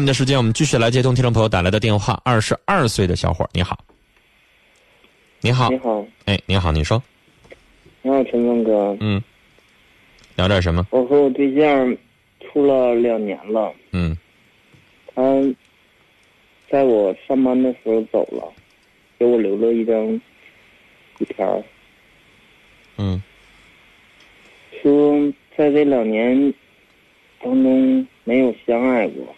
[0.00, 2.20] 们的时间，我们继续来接通听众朋友打来的电话。
[2.24, 3.78] 二十二岁的小伙，你好。
[5.42, 5.68] 你好。
[5.68, 7.02] 你，好，哎，你好，你说，
[8.00, 9.22] 你好，陈峰哥，嗯，
[10.36, 10.86] 聊点什么？
[10.90, 11.96] 我和我对象
[12.40, 14.16] 处了两年了，嗯。
[15.14, 15.22] 他
[16.70, 18.50] 在我上班的时候走了，
[19.18, 20.20] 给我留了一张
[21.18, 21.62] 纸条，
[22.96, 23.22] 嗯。
[24.82, 25.14] 说
[25.56, 26.54] 在这两年
[27.42, 29.34] 当中没有相爱过，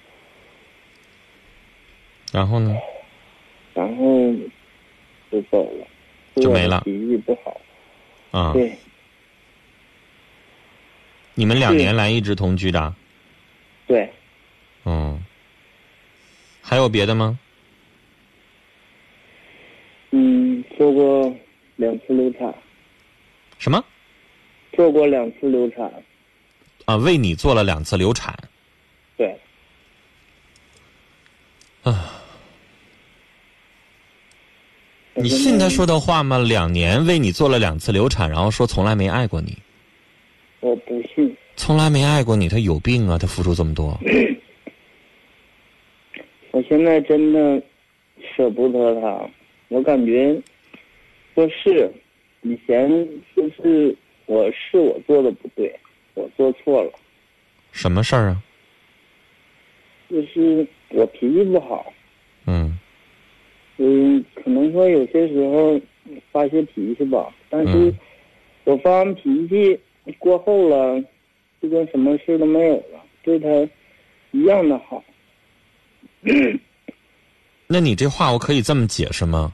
[2.33, 2.75] 然后呢？
[3.75, 4.05] 然后
[5.31, 5.87] 就走了，
[6.43, 6.83] 就没了。
[6.85, 7.61] 说我脾气不好，
[8.31, 8.77] 啊，对，
[11.35, 12.95] 你们两年来一直同居的？
[13.87, 14.11] 对，
[14.85, 15.23] 嗯，
[16.61, 17.39] 还有别的吗？
[20.11, 21.35] 嗯，做过
[21.77, 22.55] 两次流产，
[23.59, 23.83] 什么？
[24.75, 25.91] 做过两次流产，
[26.87, 28.35] 啊，为你做了两次流产。
[29.17, 29.39] 对，
[35.15, 36.39] 你信他说的话吗？
[36.39, 39.57] 两年为你做了两次流产，然后说从来没爱过你，
[40.61, 41.37] 我不信。
[41.55, 43.19] 从来没爱过你，他有病啊！
[43.19, 43.99] 他付出这么多，
[46.51, 47.63] 我现在真的
[48.35, 49.29] 舍不得他，
[49.69, 50.35] 我感觉
[51.35, 51.93] 说是
[52.41, 52.89] 以前
[53.37, 55.79] 就是我是我做的不对，
[56.15, 56.91] 我做错了，
[57.71, 58.43] 什么事儿啊？
[60.11, 62.02] 就是我脾气不好，嗯
[63.85, 65.81] 嗯，可能说有些时候
[66.31, 67.99] 发些脾气吧，但是嗯
[68.63, 69.77] 我发完脾气
[70.21, 71.03] 过后了，
[71.61, 73.49] 就跟什么事都没有了，对他
[74.31, 75.03] 一样的好。
[77.67, 79.53] 那你这话我可以这么解释吗？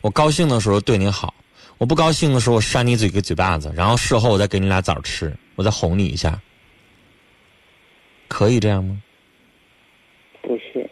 [0.00, 1.34] 我高兴的时候对你好，
[1.76, 6.40] 我不高兴的时候我扇你嘴个嘴巴子，然后事后我再给你俩枣吃，我再哄你一下，
[8.28, 9.02] 可以这样吗？
[10.40, 10.88] 不是，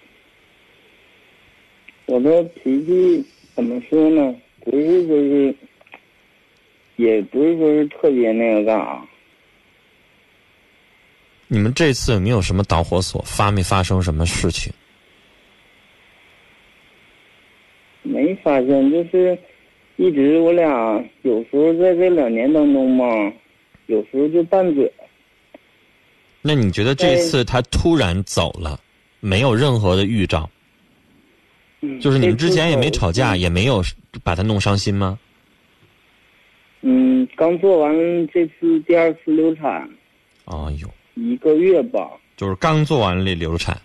[2.10, 4.34] 我的脾气怎么说呢？
[4.64, 5.54] 不是说是，
[6.96, 9.06] 也不是说是特别那个干啥。
[11.46, 13.22] 你们这次有没有什么导火索？
[13.22, 14.72] 发没发生什么事情？
[18.02, 19.38] 没发现，就是
[19.94, 23.32] 一直我俩有时候在这两年当中嘛，
[23.86, 24.92] 有时候就拌嘴。
[26.42, 28.80] 那你觉得这次他突然走了，
[29.20, 30.50] 没有任何的预兆，
[31.80, 33.82] 嗯就是你们之前也没吵架，也没有
[34.22, 35.18] 把他弄伤心吗？
[36.82, 37.94] 嗯，刚做完
[38.28, 39.88] 这次第二次流产
[40.46, 43.78] 哎呦，一个月吧，就是刚做完了流产，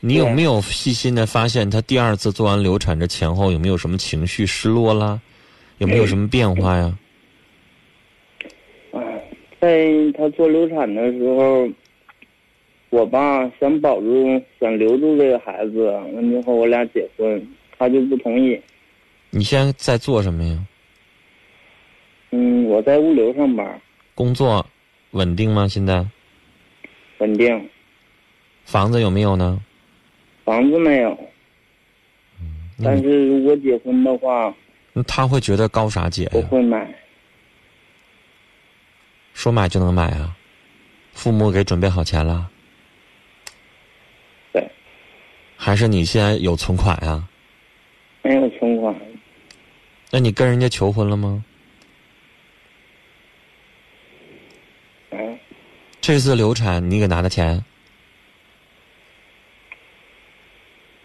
[0.00, 5.20] 你有没有细心的发现他第二次做完流产这前后有没有什么情绪失落啦？
[5.78, 6.98] 有没有什么变化呀？
[8.92, 9.00] 哎，
[9.60, 11.68] 在他做流产的时候，
[12.90, 17.46] 我吧想保住、想留住这个孩子，完之后我俩结婚，
[17.78, 18.60] 他就不同意。
[19.30, 20.66] 你现在在做什么呀？
[22.32, 23.80] 嗯，我在物流上班，
[24.14, 24.64] 工作
[25.12, 25.68] 稳定吗？
[25.68, 26.04] 现在
[27.18, 27.68] 稳定，
[28.64, 29.60] 房子有没有呢？
[30.44, 31.10] 房子没有。
[32.40, 34.52] 嗯但是如果结婚的话，
[34.92, 36.46] 那他会觉得高啥姐我呀？
[36.50, 36.92] 会买。
[39.34, 40.36] 说买就能买啊？
[41.12, 42.50] 父母给准备好钱了？
[44.52, 44.68] 对，
[45.62, 47.22] 还是你现在有存款呀？
[48.22, 48.94] 没有存款，
[50.10, 51.44] 那你跟人家求婚了吗？
[55.10, 55.38] 嗯，
[56.00, 57.62] 这次流产你给拿的钱？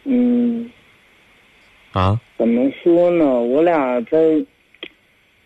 [0.06, 0.72] 嗯，
[1.92, 2.18] 啊？
[2.38, 3.26] 怎么说呢？
[3.26, 4.18] 我俩在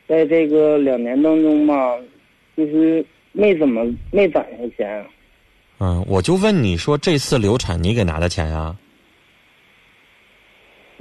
[0.07, 1.97] 在这个两年当中吧，
[2.55, 5.03] 就是没怎么没攒下钱。
[5.79, 8.75] 嗯，我就问你说这次流产你给拿的钱呀？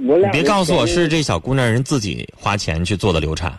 [0.07, 3.51] 我俩别告诉我是这小姑娘人自己花钱去做的流产。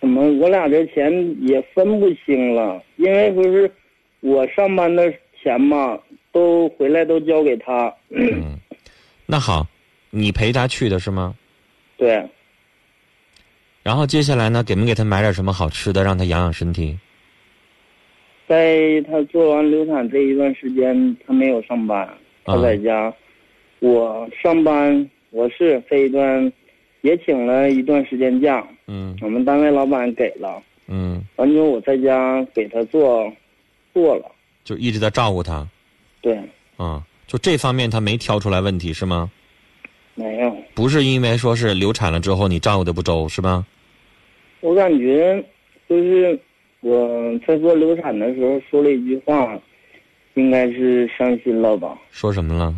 [0.00, 3.70] 怎么我俩这钱也分不清了，因为不是
[4.20, 5.12] 我上班的
[5.42, 5.98] 钱嘛，
[6.30, 7.92] 都回来都交给他。
[8.10, 8.58] 嗯，
[9.26, 9.66] 那好，
[10.10, 11.34] 你陪她去的是吗？
[11.96, 12.22] 对，
[13.82, 16.98] 然后接下来呢，给没给她买点什么好吃的，让她养养身体？
[18.46, 22.06] 在他做完流产这一段时间，他没有上班，
[22.44, 23.12] 他在家。
[23.80, 26.52] 我上班，我是这一段
[27.00, 30.62] 也请了一段时间假，嗯我们单位老板给了。
[30.86, 33.28] 嗯，完之后我在家给他做，
[33.92, 34.30] 做了。
[34.62, 35.66] 就一直在照顾他。
[36.20, 36.38] 对，
[36.76, 39.28] 啊、就这方面他没挑出来问题是吗？
[40.14, 40.56] 没有。
[40.72, 43.66] 不是因为说是流产了之后你照顾的不周是吧？
[44.60, 45.44] 我感觉
[45.88, 46.38] 就是
[46.78, 49.60] 我在做流产的时候说了一句话，
[50.34, 51.98] 应该是伤心了吧？
[52.12, 52.72] 说什么了？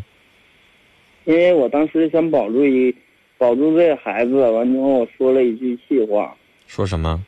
[1.27, 2.95] 因为我当时想保住一
[3.37, 6.35] 保住这个孩子，完之后我说了一句气话。
[6.67, 7.23] 说什么？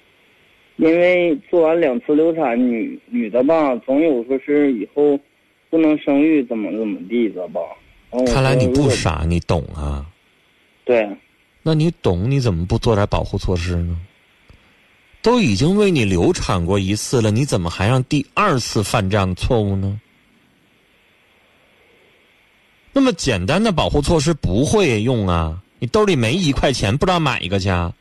[0.77, 5.19] 因为做完两次流产，女女的吧，总有说是以后
[5.69, 7.61] 不能生育，怎么怎么地的吧。
[8.27, 10.07] 看来你不傻，你懂啊。
[10.85, 11.07] 对。
[11.63, 13.99] 那你懂，你怎么不做点保护措施呢？
[15.21, 20.01] 都已经为你流产过一次了，你怎么还让第二次犯这样的错误呢？
[22.99, 25.63] 那么简单的保护措施不会用啊！
[25.79, 27.95] 你兜里没一块钱，不知道买一个去啊。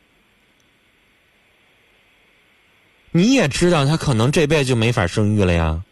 [3.12, 5.84] 你也知道，他可能这辈子就没法生育了呀。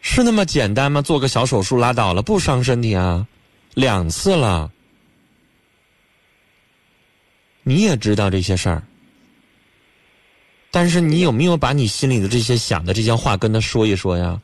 [0.00, 1.00] 是那么简单吗？
[1.00, 3.28] 做个小手术拉倒了，不伤身体啊？
[3.74, 4.72] 两次了。
[7.62, 8.82] 你也知道这些事儿，
[10.76, 14.38] 但是你有没有把你心里的这些想的这些话跟他说一说呀？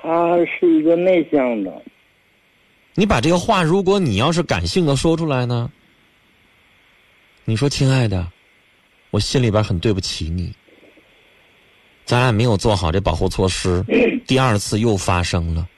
[0.00, 1.82] 他是一个内向的。
[2.94, 5.68] 你把这个话，如果你要是感性的说出来呢？
[7.44, 8.24] 你说，亲爱的，
[9.10, 10.54] 我心里边很对不起你，
[12.04, 13.84] 咱俩没有做好这保护措施，
[14.24, 15.68] 第二次又发生了。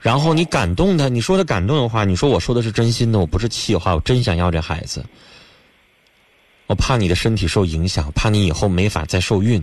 [0.00, 5.04] 然后你感动他，你说的感动的话，你说我说的是真心的，我不是气话，我真想要这孩子。
[6.72, 9.62] 我怕你的身体受影响，怕你以后没法再受孕，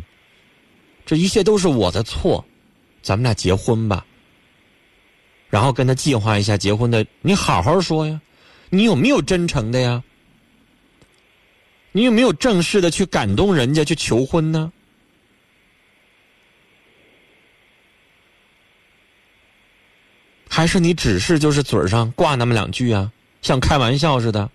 [1.07, 2.45] 这一切都是我的错，
[3.01, 4.05] 咱们俩结婚吧。
[5.49, 8.21] 然后跟他计划一下结婚的，你好好说呀，
[8.69, 10.03] 你有没有真诚的呀？
[11.93, 14.71] 你有没有正式的去感动人家去求婚呢？
[20.47, 23.11] 还是你只是就是嘴上挂那么两句啊，
[23.41, 24.47] 像开玩笑似的。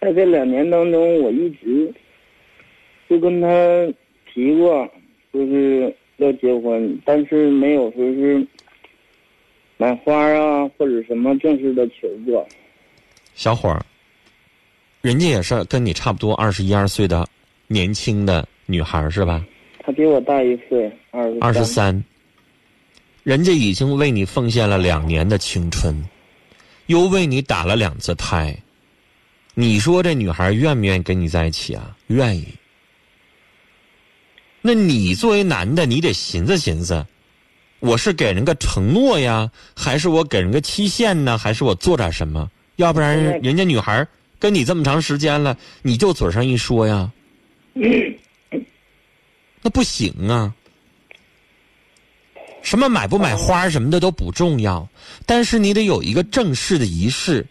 [0.00, 1.92] 在这两年当中，我一直
[3.08, 3.48] 就跟他
[4.32, 4.88] 提过，
[5.32, 8.46] 就是要结婚，但是没有说是
[9.76, 12.46] 买花啊或者什么正式的求过。
[13.34, 13.84] 小伙儿，
[15.02, 17.26] 人家也是跟你差不多二十一二岁的
[17.66, 19.44] 年轻的女孩是吧？
[19.80, 22.02] 她比我大一岁，二十二十三。
[23.22, 25.94] 人家已经为你奉献了两年的青春，
[26.86, 28.56] 又为你打了两次胎，
[29.60, 31.94] 你说这女孩愿不愿意跟你在一起啊？
[32.06, 32.48] 愿意。
[34.62, 37.04] 那你作为男的，你得寻思寻思，
[37.78, 41.36] 我是给人个承诺呀，还是我给人个期限呢？
[41.36, 42.50] 还是我做点什么？
[42.76, 44.08] 要不然人家女孩
[44.38, 47.12] 跟你这么长时间了，你就嘴上一说呀，
[49.60, 50.54] 那不行啊。
[52.62, 54.88] 什么买不买花什么的都不重要，
[55.26, 57.46] 但是你得有一个正式的仪式。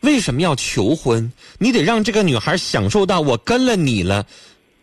[0.00, 1.32] 为什么要求婚？
[1.58, 4.26] 你得让这个女孩享受到我跟了你了，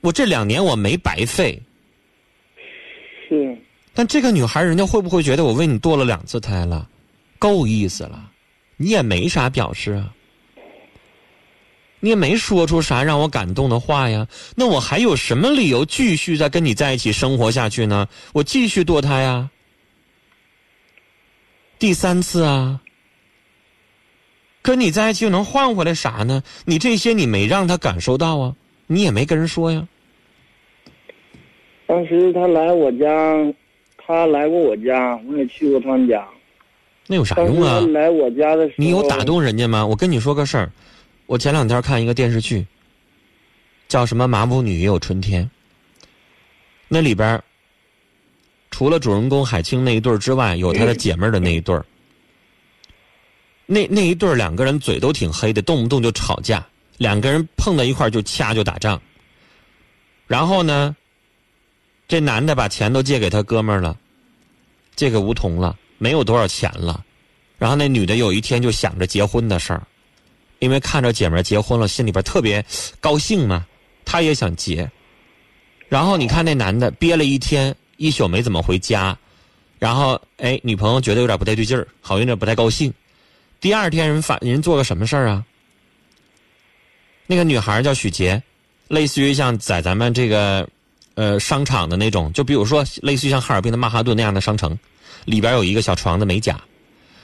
[0.01, 1.62] 我这两年我没白费。
[3.29, 3.57] 是。
[3.94, 6.89] 但这个女孩人家会不会觉得我为你堕了两次胎了，
[7.39, 8.31] 够意思了？
[8.77, 10.12] 你也没啥表示啊。
[12.01, 18.07] 你也没说出啥让我感动的话呀，那我还有什么理由继续再跟你在一起生活下去呢？
[18.33, 19.50] 我继续堕胎呀，
[21.79, 22.79] 第三次啊，
[24.65, 26.41] 跟你在一起又能换回来啥呢？
[26.65, 28.56] 你这些你没让他感受到啊，
[28.88, 29.88] 你也没跟人说呀。
[31.86, 33.53] 当时他来我家，
[33.95, 36.27] 他来过我家，我也去过他们家。
[37.05, 37.79] 那有啥用啊？
[37.93, 39.86] 来我家的时候，你有打动人家吗？
[39.86, 40.72] 我跟你说个事儿。
[41.27, 42.65] 我前两天看一个电视剧，
[43.88, 45.43] 叫什么《麻木女也有春天》。
[46.88, 47.39] 那里边
[48.72, 51.86] 除了主人公海清那一对儿之外，有他的 姐妹的那一对儿。
[53.65, 56.65] 那那一对两个人嘴都挺黑的，动不动就吵架，
[56.98, 59.01] 两个人碰到一块就掐就打仗。
[60.27, 60.95] 然后呢，
[62.07, 63.98] 这男的把钱都借给他哥们儿了，
[64.95, 67.03] 借给吴桐了，没有多少钱了。
[67.57, 69.81] 然后那女的有一天就想着结婚的事儿。
[70.60, 72.63] 因为看着姐妹结婚了，心里边特别
[73.01, 73.65] 高兴嘛，
[74.05, 74.89] 她也想结。
[75.89, 79.15] 然后你看那男的憋了一天一宿没怎么回家，
[79.77, 82.91] 然后哎，女朋友觉得有点不太对劲儿，好像有点不太高兴。
[83.65, 85.43] 第二天人反人做个什么事儿啊？
[87.25, 88.39] 那个女孩叫许杰，
[88.89, 90.69] 类似于像在咱们这个
[91.15, 94.77] 呃商场的那种，就比如说类似于像哈尔滨的曼哈顿那样的商城，
[95.25, 96.62] 里边有一个小床的美甲。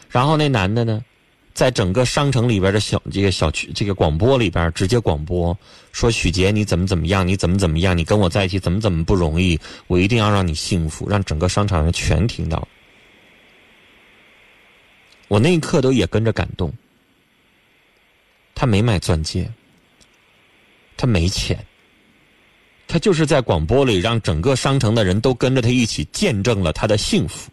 [0.09, 1.05] 然后那男的呢？
[1.53, 5.55] 在整个商城里边的小这个小区这个广播里边直接广播
[5.91, 12.67] 说许杰你怎么怎么样你怎么怎么样你跟我在一起怎么怎么不容易我一定要让你幸福让整个商场人全听到。
[15.31, 16.73] 我那一刻都也跟着感动。
[18.53, 19.49] 他没买钻戒，
[20.97, 21.65] 他没钱，
[22.85, 27.49] 他就是在广播里让整个商城的人都跟着他一起见证了他的幸福。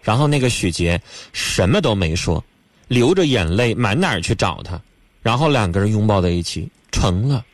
[0.00, 0.98] 然后那个许杰
[1.34, 2.42] 什么都没说，
[2.88, 4.80] 流着眼泪满哪儿去找他，
[5.20, 7.44] 然后两个人拥抱在一起，成了。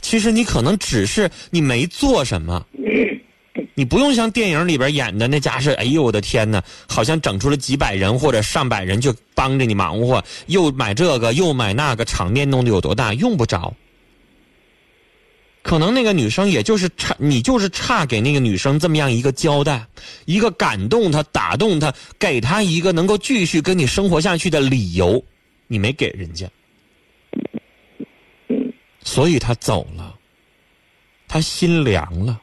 [0.00, 2.66] 其实你可能只是你没做什么，
[3.78, 13.72] 你不用像电影里边演的那家是，哎呦我的天哪，好像整出了几百人或者上百人就帮着你忙活，又买这个又买那个，场面弄得有多大，用不着。
[15.62, 19.86] 可能那个女生也就是差，你就是差给那个女生这么样一个交代，
[20.24, 25.22] 一个感动她、打动她，给她一个能够继续跟你生活下去的理由，
[25.68, 26.50] 你没给人家，
[29.04, 30.16] 所以她走了，
[31.28, 32.40] 她心凉了。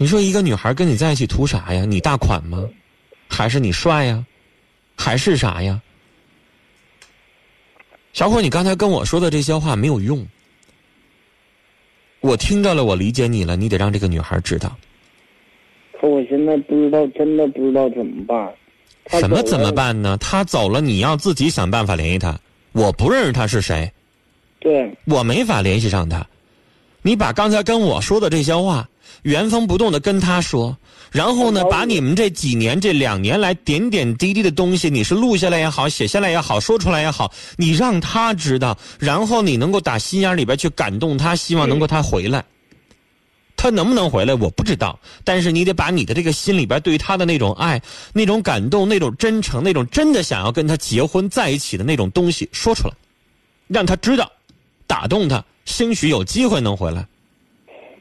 [0.00, 1.84] 你说一个女孩跟你在一起图啥呀？
[1.84, 2.64] 你大款吗？
[3.28, 4.24] 还是你帅呀？
[4.96, 5.80] 还是啥呀？
[8.12, 10.26] 小伙，你刚才跟我说的这些话没有用，
[12.20, 14.76] 我听着了，我理解你了，你得让这个女孩知道。
[16.00, 18.54] 可我现在不知道，真的不知道怎么办。
[19.20, 20.16] 什么怎么办呢？
[20.18, 22.38] 他走了，你要自己想办法联系他。
[22.72, 23.92] 我不认识他是谁，
[24.60, 26.24] 对，我没法联系上他。
[27.02, 28.88] 你把刚才跟我说的这些话
[29.22, 30.76] 原封不动的跟他说。
[31.10, 42.44] 然后呢，把你们这几年、这两年来点点滴滴的东西，你是录下来也好，写下来也好，说出来也好，你让他知道，然后你能够打心眼里边去感动他，希望能够他回来。
[43.56, 47.80] 他能不能回来，我不知道，但是你得把你的这个心里边对他的那种爱、
[48.12, 52.94] 那种感动、那种真诚、那种真的想要跟他结婚在一起的那种东西说出来，
[53.66, 54.30] 让他知道，
[54.86, 57.04] 打动他，兴许有机会能回来。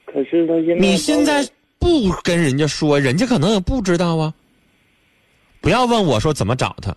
[0.08, 1.48] 可是他现在，你现在。
[1.80, 4.34] 不跟人家说，人家可能也不知道啊。
[5.62, 6.94] 不要问我说怎么找他，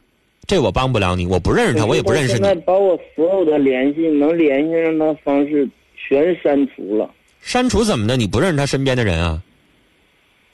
[0.47, 2.38] 这我帮不了你，我不认识他，我也不认识你。
[2.38, 7.09] 现在把我所有的联系能联系上的方式全删除了。
[7.43, 8.17] 删除怎么的？
[8.17, 9.43] 你不认识他身边的人啊？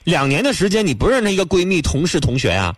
[0.03, 2.75] 两年的时间，你不认识一个闺蜜、同事、同学啊？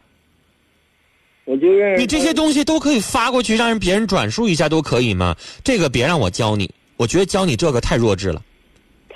[1.46, 2.00] 我就认识。
[2.00, 5.34] 你这些东西都可以发过去，让人别人转述一下都可以吗？
[5.64, 8.42] 这个别让我教你，我觉得教你这个太弱智了。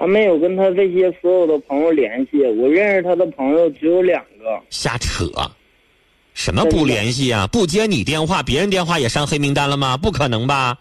[0.03, 4.61] 他没有跟他这些所有的朋友联系，我认识他的朋友只有两个。
[4.69, 5.31] 瞎扯，
[6.35, 7.47] 什么不联系啊？
[7.47, 9.97] 不接你电话，别人电话也上黑名单了吗？
[9.97, 10.77] 不可能吧？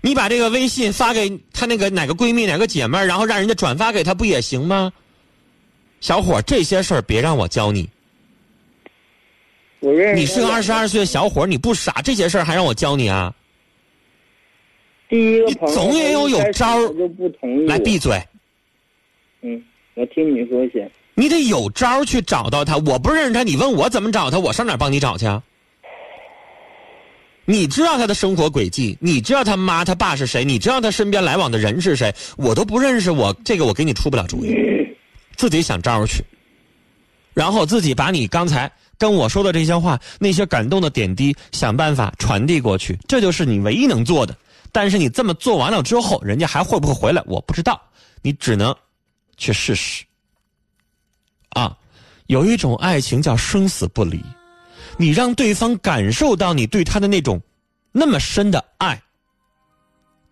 [0.00, 4.90] 你把这个微信发给他那个哪个闺蜜、哪个姐妹然后让人家转发给他，不也行吗？
[6.00, 7.86] 小伙，这些事儿别让我教你。
[9.80, 10.18] 我认识。
[10.18, 13.34] 你是个二十二岁的小伙，你不傻，这些事儿还让我教你啊？
[15.10, 17.66] 第一个朋友，总也有有招就不同意。
[17.66, 18.22] 来闭嘴。
[19.42, 19.62] 嗯，
[19.94, 20.90] 我听你说先。
[21.14, 22.76] 你得有招去找到他。
[22.78, 25.42] 我不认识他，你问我怎么找他，我上哪帮你找去啊？
[27.44, 33.10] 你知道他的生活轨迹，你知道他妈他爸是谁，你知道他身边来往的人是谁，我都不认识。
[33.10, 34.54] 我这个我给你出不了主意，
[35.34, 36.22] 自己想招去，
[37.34, 44.36] 然后自己把你刚才跟我说的这些话，那些感动的点滴，想办法传递过去，这就是你唯一能做的。
[44.72, 47.22] 但是你这么做完了之后，人家还会不会回来？
[47.26, 47.80] 我不知道，
[48.22, 48.74] 你只能
[49.36, 50.04] 去试试。
[51.50, 51.76] 啊，
[52.26, 54.22] 有一种爱情叫生死不离，
[54.96, 57.40] 你让对方感受到你对他的那种
[57.90, 59.02] 那么深的爱，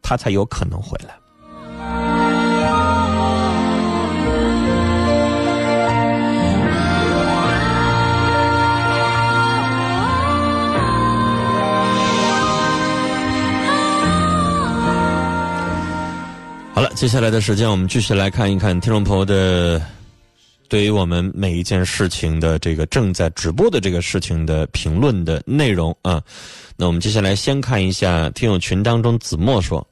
[0.00, 1.18] 他才有可能回来。
[16.78, 19.82] 好了，接下来的时间我们继续来看一看听众朋友的
[20.68, 26.22] 对于我们每一件事情的这个正在直播的这个事情的评论的内容啊。
[26.76, 29.84] 那我们接下来先看一下听友群当中子墨说：“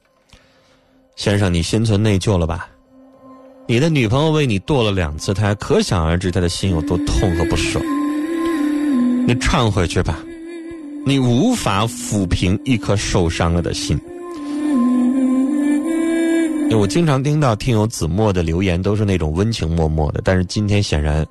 [1.16, 2.68] 先生，你心存内疚了吧？
[3.66, 7.80] 你的女朋友为你堕了两次胎，可想而知他的心有多痛和不舍。
[9.26, 10.20] 你忏悔去吧，
[11.04, 14.00] 你无法抚平一颗受伤了的心。”
[16.74, 21.26] 我经常听到听友子墨的留言都是那种温情脉脉的，但是今天显然，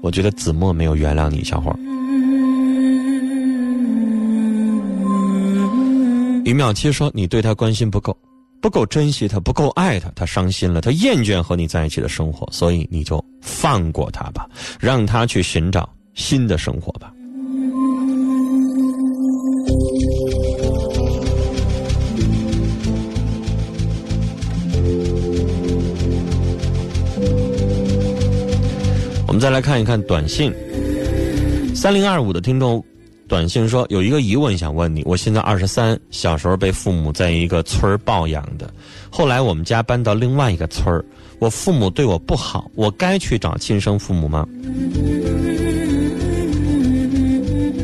[0.00, 1.78] 我觉得子墨没有原谅你，小伙儿。
[6.44, 8.16] 于淼七说你对他关心不够，
[8.60, 14.48] 不够珍惜他，不够爱他，他伤心了，他厌倦和你在一起的生活，所以你就放过他吧，
[14.78, 17.12] 让他去寻找新的生活吧。
[29.42, 30.54] 再来看一看短信，
[31.74, 32.80] 三零二五的听众
[33.26, 38.72] 短信说有一个疑问想问你，我现在二十三，小时候被父母在一个村儿抱养的，
[39.10, 41.04] 后来我们家搬到另外一个村儿，
[41.40, 44.46] 我父母对我不好，我该去找亲生父母吗？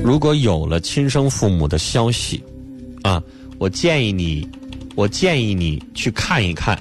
[0.04, 2.40] 如果有了亲生父母的消息，
[3.02, 3.20] 啊，
[3.58, 4.48] 我建议你，
[4.94, 6.80] 我建议你去看一看。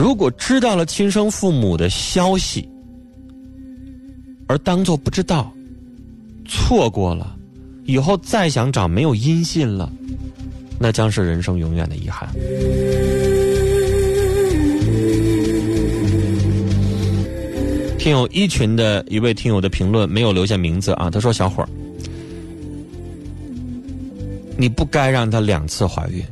[0.00, 2.66] 如果知道了亲生父母的消息，
[4.46, 5.52] 而当做不知道，
[6.48, 7.36] 错过了，
[7.84, 9.92] 以后再想找没有音信了，
[10.78, 12.26] 那将是人生永远的遗憾。
[17.98, 21.68] 听友一群的一位听友的评论没有留下名字啊，他说：“小伙儿，
[24.56, 26.24] 你不该让她两次怀孕。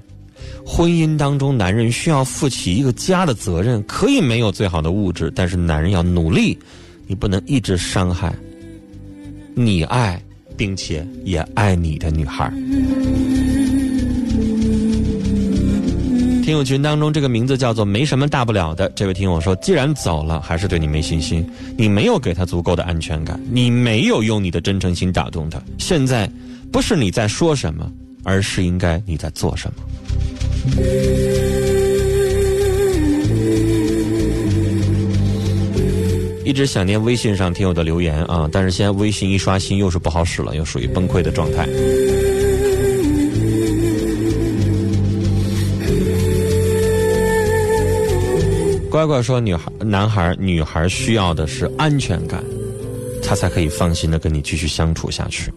[0.79, 6.57] 婚姻当中，男人需要负起一个家的责任，可以没有最好的物质，但是男人要努力，
[7.09, 8.33] 你不能一直伤害
[9.57, 10.23] 你爱
[10.57, 12.49] 并且也爱你的女孩。”
[16.45, 21.45] 听友群当中，这个名字叫做“没什么大不了的”这位听友说：“既然走了，还是对你没信心，
[21.77, 25.61] 你没有给他足够的安全感，你没有用你的真诚心打动他。
[25.77, 26.31] 现在
[26.71, 27.91] 不是你在说什么，
[28.23, 29.83] 而是应该你在做什么。”
[36.45, 41.69] 一直想念微信上听友的留言啊，但是现在微信一刷新又是不好使了，又属于崩溃的状态。
[48.91, 52.43] 乖乖说：“女孩、男孩、女孩需要的是安全感，
[53.23, 55.53] 他才可以放心的跟你继续相处下去。”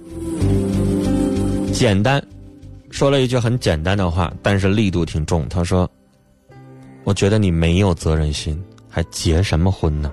[1.72, 2.22] 简单，
[2.92, 5.48] 说了一句很简单的话，但是力度挺重。
[5.50, 5.90] 他说
[7.04, 10.12] ：“我觉得你没有责任心，还结什么婚呢？”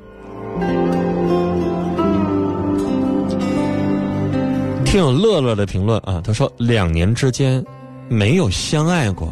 [4.86, 7.62] 听有乐乐的评论啊，他说：“两年之间
[8.08, 9.30] 没有相爱过，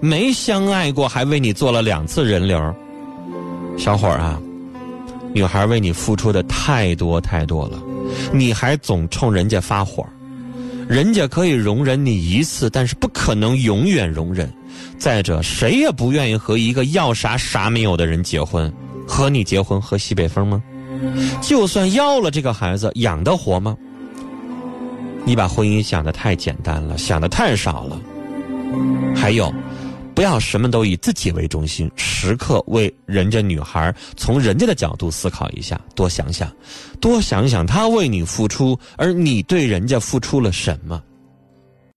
[0.00, 2.74] 没相爱过，还为你做了两次人流。”
[3.78, 4.40] 小伙儿啊，
[5.32, 7.80] 女孩为你付出的太多太多了，
[8.32, 10.04] 你还总冲人家发火，
[10.90, 14.52] 人家可以容忍你一次，但是不可能永远容忍。
[14.98, 18.70] 再者，谁也不愿意和一个要啥啥没有的人结婚，
[19.06, 20.60] 和你结婚喝西北风吗？
[21.40, 23.76] 就算要了这个孩子，养得活吗？
[25.24, 28.00] 你把婚姻想的太简单了，想的太少了。
[29.14, 29.54] 还有。
[30.20, 36.54] 不要什么都以自己为中心，时刻为人家女孩从人家的角度思考一下，多想想，
[37.00, 41.02] 多想想她为你付出，而你对人家付出了什么？